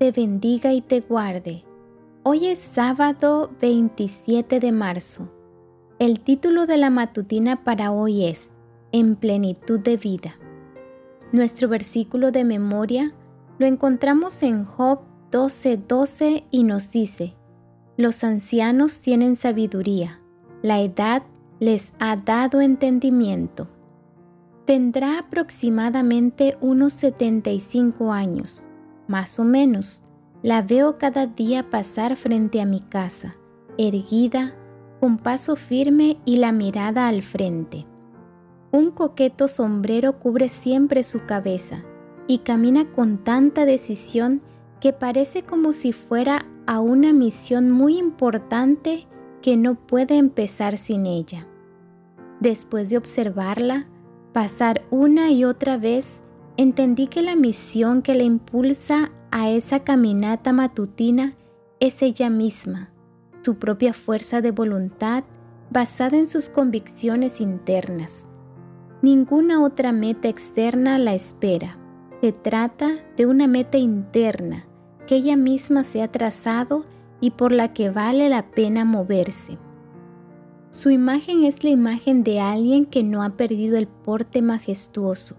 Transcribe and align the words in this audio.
te 0.00 0.12
bendiga 0.12 0.72
y 0.72 0.80
te 0.80 1.00
guarde. 1.00 1.62
Hoy 2.22 2.46
es 2.46 2.58
sábado 2.58 3.50
27 3.60 4.58
de 4.58 4.72
marzo. 4.72 5.30
El 5.98 6.20
título 6.20 6.66
de 6.66 6.78
la 6.78 6.88
matutina 6.88 7.64
para 7.64 7.92
hoy 7.92 8.24
es 8.24 8.48
En 8.92 9.14
plenitud 9.14 9.78
de 9.78 9.98
vida. 9.98 10.38
Nuestro 11.32 11.68
versículo 11.68 12.32
de 12.32 12.46
memoria 12.46 13.12
lo 13.58 13.66
encontramos 13.66 14.42
en 14.42 14.64
Job 14.64 15.00
12:12 15.30 16.44
y 16.50 16.64
nos 16.64 16.90
dice, 16.90 17.34
Los 17.98 18.24
ancianos 18.24 19.02
tienen 19.02 19.36
sabiduría, 19.36 20.22
la 20.62 20.80
edad 20.80 21.24
les 21.58 21.92
ha 21.98 22.16
dado 22.16 22.62
entendimiento. 22.62 23.68
Tendrá 24.64 25.18
aproximadamente 25.18 26.56
unos 26.62 26.94
75 26.94 28.12
años, 28.14 28.69
más 29.10 29.38
o 29.38 29.44
menos. 29.44 30.04
La 30.42 30.62
veo 30.62 30.96
cada 30.96 31.26
día 31.26 31.68
pasar 31.68 32.16
frente 32.16 32.62
a 32.62 32.64
mi 32.64 32.80
casa, 32.80 33.36
erguida, 33.76 34.54
con 35.00 35.18
paso 35.18 35.56
firme 35.56 36.18
y 36.24 36.36
la 36.38 36.52
mirada 36.52 37.08
al 37.08 37.22
frente. 37.22 37.86
Un 38.72 38.90
coqueto 38.92 39.48
sombrero 39.48 40.18
cubre 40.18 40.48
siempre 40.48 41.02
su 41.02 41.26
cabeza 41.26 41.82
y 42.26 42.38
camina 42.38 42.90
con 42.90 43.18
tanta 43.18 43.64
decisión 43.64 44.40
que 44.80 44.92
parece 44.92 45.42
como 45.42 45.72
si 45.72 45.92
fuera 45.92 46.46
a 46.66 46.80
una 46.80 47.12
misión 47.12 47.70
muy 47.70 47.98
importante 47.98 49.08
que 49.42 49.56
no 49.56 49.74
puede 49.74 50.16
empezar 50.16 50.78
sin 50.78 51.04
ella. 51.06 51.48
Después 52.40 52.88
de 52.90 52.96
observarla, 52.96 53.88
pasar 54.32 54.82
una 54.90 55.30
y 55.30 55.44
otra 55.44 55.76
vez, 55.76 56.22
entendí 56.56 57.06
que 57.06 57.22
la 57.22 57.36
misión 57.36 58.02
que 58.02 58.14
le 58.14 58.24
impulsa 58.24 59.10
a 59.30 59.50
esa 59.50 59.80
caminata 59.80 60.52
matutina 60.52 61.34
es 61.78 62.02
ella 62.02 62.30
misma, 62.30 62.92
su 63.42 63.56
propia 63.56 63.92
fuerza 63.94 64.40
de 64.40 64.50
voluntad 64.50 65.24
basada 65.70 66.18
en 66.18 66.28
sus 66.28 66.48
convicciones 66.48 67.40
internas. 67.40 68.26
Ninguna 69.02 69.62
otra 69.62 69.92
meta 69.92 70.28
externa 70.28 70.98
la 70.98 71.14
espera. 71.14 71.78
Se 72.20 72.32
trata 72.32 72.90
de 73.16 73.24
una 73.24 73.46
meta 73.46 73.78
interna 73.78 74.66
que 75.06 75.16
ella 75.16 75.36
misma 75.36 75.84
se 75.84 76.02
ha 76.02 76.08
trazado 76.08 76.84
y 77.20 77.30
por 77.30 77.52
la 77.52 77.72
que 77.72 77.90
vale 77.90 78.28
la 78.28 78.50
pena 78.50 78.84
moverse. 78.84 79.56
Su 80.70 80.90
imagen 80.90 81.44
es 81.44 81.64
la 81.64 81.70
imagen 81.70 82.22
de 82.22 82.40
alguien 82.40 82.84
que 82.84 83.02
no 83.02 83.22
ha 83.22 83.30
perdido 83.30 83.78
el 83.78 83.88
porte 83.88 84.42
majestuoso 84.42 85.36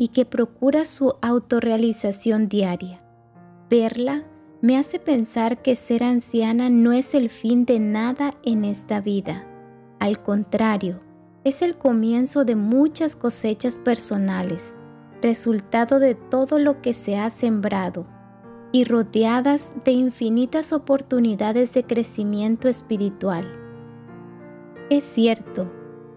y 0.00 0.08
que 0.08 0.24
procura 0.24 0.86
su 0.86 1.16
autorrealización 1.20 2.48
diaria. 2.48 3.02
Verla 3.68 4.24
me 4.62 4.78
hace 4.78 4.98
pensar 4.98 5.60
que 5.60 5.76
ser 5.76 6.04
anciana 6.04 6.70
no 6.70 6.92
es 6.92 7.12
el 7.12 7.28
fin 7.28 7.66
de 7.66 7.80
nada 7.80 8.32
en 8.42 8.64
esta 8.64 9.02
vida. 9.02 9.44
Al 9.98 10.22
contrario, 10.22 11.02
es 11.44 11.60
el 11.60 11.76
comienzo 11.76 12.46
de 12.46 12.56
muchas 12.56 13.14
cosechas 13.14 13.78
personales, 13.78 14.78
resultado 15.20 15.98
de 15.98 16.14
todo 16.14 16.58
lo 16.58 16.80
que 16.80 16.94
se 16.94 17.18
ha 17.18 17.28
sembrado 17.28 18.06
y 18.72 18.84
rodeadas 18.84 19.74
de 19.84 19.92
infinitas 19.92 20.72
oportunidades 20.72 21.74
de 21.74 21.84
crecimiento 21.84 22.68
espiritual. 22.68 23.46
Es 24.88 25.04
cierto, 25.04 25.70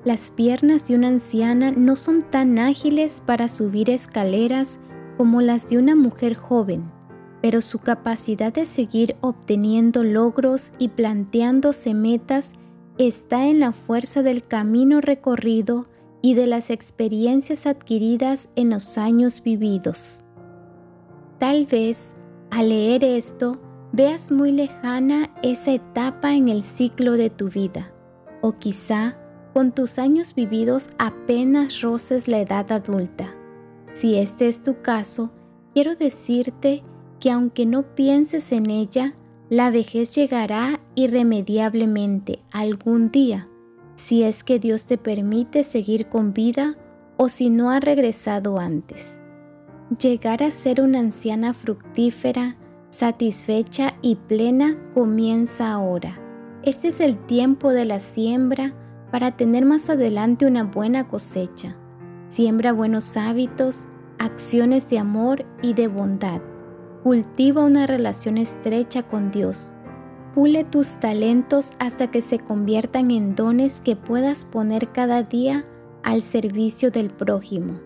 las 0.06 0.31
piernas 0.31 0.88
de 0.88 0.96
una 0.96 1.08
anciana 1.08 1.72
no 1.72 1.96
son 1.96 2.22
tan 2.22 2.59
ágiles 2.59 3.22
para 3.25 3.47
subir 3.47 3.90
escaleras 3.90 4.80
como 5.18 5.41
las 5.41 5.69
de 5.69 5.78
una 5.78 5.96
mujer 5.96 6.36
joven, 6.36 6.91
pero 7.41 7.62
su 7.62 7.80
capacidad 7.80 8.52
de 8.52 8.66
seguir 8.66 9.16
obteniendo 9.22 10.03
logros 10.03 10.74
y 10.78 10.90
planteándose 10.90 11.94
metas 11.94 12.53
está 12.97 13.47
en 13.47 13.59
la 13.59 13.72
fuerza 13.72 14.24
del 14.24 14.44
camino 14.44 15.02
recorrido 15.02 15.88
y 16.22 16.35
de 16.35 16.47
las 16.47 16.70
experiencias 16.70 17.66
adquiridas 17.66 18.50
en 18.56 18.70
los 18.70 18.97
años 18.97 19.41
vividos. 19.41 20.24
Tal 21.40 21.66
vez 21.66 22.16
al 22.52 22.70
leer 22.70 23.03
esto, 23.03 23.59
veas 23.94 24.31
muy 24.31 24.52
lejana 24.52 25.34
esa 25.41 25.72
etapa 25.72 26.34
en 26.34 26.50
el 26.50 26.64
ciclo 26.64 27.14
de 27.14 27.30
tu 27.30 27.50
vida, 27.50 27.91
o 28.41 28.53
quizá 28.53 29.18
con 29.53 29.72
tus 29.72 30.00
años 30.00 30.34
vividos 30.34 30.90
apenas 30.97 31.81
roces 31.81 32.28
la 32.28 32.40
edad 32.40 32.72
adulta. 32.72 33.36
Si 33.94 34.18
este 34.18 34.47
es 34.47 34.64
tu 34.64 34.81
caso, 34.81 35.31
quiero 35.74 35.96
decirte 35.96 36.81
que 37.19 37.30
aunque 37.30 37.66
no 37.66 37.96
pienses 37.96 38.52
en 38.52 38.69
ella, 38.69 39.16
la 39.50 39.69
vejez 39.69 40.16
llegará 40.16 40.80
irremediablemente 40.96 42.40
algún 42.52 43.12
día, 43.12 43.47
si 43.96 44.24
es 44.24 44.44
que 44.44 44.58
Dios 44.58 44.86
te 44.86 44.97
permite 44.97 45.64
seguir 45.64 46.08
con 46.09 46.34
vida 46.34 46.75
o 47.18 47.30
si 47.30 47.50
no 47.50 47.70
ha 47.70 47.80
regresado 47.80 48.58
antes. 48.58 49.22
Llegar 50.00 50.41
a 50.41 50.50
ser 50.50 50.81
una 50.81 51.00
anciana 51.00 51.53
fructífera, 51.53 52.58
satisfecha 52.90 53.96
y 54.02 54.16
plena 54.16 54.75
comienza 54.94 55.72
ahora. 55.72 56.20
Este 56.64 56.88
es 56.88 57.00
el 57.00 57.18
tiempo 57.25 57.72
de 57.72 57.85
la 57.85 58.00
siembra 58.00 58.74
para 59.13 59.38
tener 59.38 59.63
más 59.63 59.91
adelante 59.91 60.47
una 60.47 60.63
buena 60.63 61.07
cosecha. 61.07 61.78
Siembra 62.29 62.74
buenos 62.74 63.16
hábitos, 63.16 63.85
acciones 64.18 64.90
de 64.90 64.97
amor 64.97 65.46
y 65.62 65.75
de 65.75 65.88
bondad. 65.88 66.41
Cultiva 67.03 67.63
una 67.63 67.85
relación 67.85 68.40
estrecha 68.40 69.03
con 69.03 69.29
Dios. 69.29 69.75
Pule 70.34 70.63
tus 70.63 71.00
talentos 71.00 71.75
hasta 71.78 72.09
que 72.09 72.23
se 72.23 72.40
conviertan 72.40 73.12
en 73.12 73.35
dones 73.35 73.81
que 73.81 73.96
puedas 73.96 74.46
poner 74.46 74.91
cada 74.91 75.22
día 75.22 75.63
al 76.02 76.23
servicio 76.23 76.90
del 76.90 77.12
prójimo. 77.12 77.79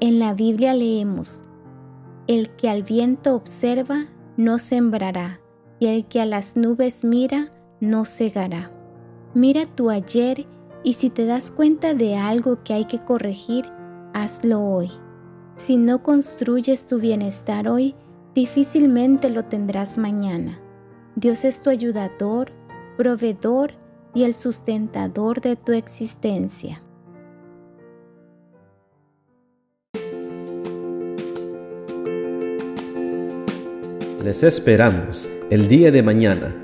En 0.00 0.18
la 0.18 0.32
Biblia 0.32 0.72
leemos, 0.72 1.42
El 2.26 2.48
que 2.56 2.70
al 2.70 2.84
viento 2.84 3.34
observa, 3.34 4.06
no 4.38 4.56
sembrará, 4.56 5.42
y 5.78 5.88
el 5.88 6.06
que 6.06 6.22
a 6.22 6.24
las 6.24 6.56
nubes 6.56 7.04
mira, 7.04 7.52
no 7.80 8.06
cegará. 8.06 8.73
Mira 9.34 9.66
tu 9.66 9.90
ayer 9.90 10.46
y 10.84 10.92
si 10.92 11.10
te 11.10 11.26
das 11.26 11.50
cuenta 11.50 11.92
de 11.92 12.14
algo 12.14 12.62
que 12.62 12.72
hay 12.72 12.84
que 12.84 13.00
corregir, 13.00 13.64
hazlo 14.12 14.60
hoy. 14.60 14.92
Si 15.56 15.76
no 15.76 16.04
construyes 16.04 16.86
tu 16.86 17.00
bienestar 17.00 17.66
hoy, 17.66 17.96
difícilmente 18.32 19.30
lo 19.30 19.44
tendrás 19.44 19.98
mañana. 19.98 20.60
Dios 21.16 21.44
es 21.44 21.62
tu 21.62 21.70
ayudador, 21.70 22.52
proveedor 22.96 23.72
y 24.14 24.22
el 24.22 24.36
sustentador 24.36 25.40
de 25.40 25.56
tu 25.56 25.72
existencia. 25.72 26.80
Les 34.22 34.44
esperamos 34.44 35.28
el 35.50 35.66
día 35.66 35.90
de 35.90 36.02
mañana 36.04 36.63